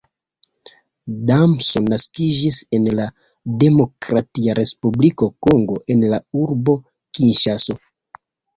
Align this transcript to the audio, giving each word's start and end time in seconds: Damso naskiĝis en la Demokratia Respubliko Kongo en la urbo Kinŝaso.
Damso 1.31 1.81
naskiĝis 1.93 2.57
en 2.79 2.87
la 3.01 3.05
Demokratia 3.65 4.57
Respubliko 4.63 5.31
Kongo 5.49 5.79
en 5.97 6.05
la 6.17 6.23
urbo 6.45 6.79
Kinŝaso. 7.21 7.81